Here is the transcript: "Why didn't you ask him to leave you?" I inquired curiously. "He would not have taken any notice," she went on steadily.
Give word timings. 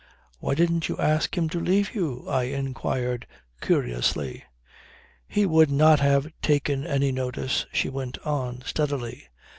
"Why 0.39 0.55
didn't 0.55 0.89
you 0.89 0.97
ask 0.97 1.37
him 1.37 1.47
to 1.49 1.59
leave 1.59 1.93
you?" 1.93 2.25
I 2.27 2.45
inquired 2.45 3.27
curiously. 3.61 4.43
"He 5.27 5.45
would 5.45 5.69
not 5.69 5.99
have 5.99 6.27
taken 6.41 6.87
any 6.87 7.11
notice," 7.11 7.67
she 7.71 7.87
went 7.87 8.17
on 8.25 8.63
steadily. 8.65 9.27